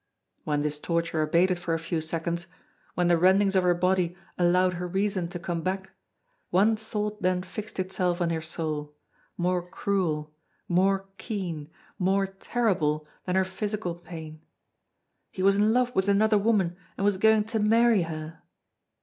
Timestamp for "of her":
3.55-3.75